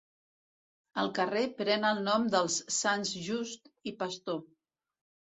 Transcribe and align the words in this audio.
El 1.01 1.09
carrer 1.17 1.43
pren 1.59 1.85
el 1.89 1.99
nom 2.07 2.25
dels 2.35 2.55
Sants 2.77 3.11
Just 3.27 3.69
i 3.91 3.93
Pastor. 4.01 4.41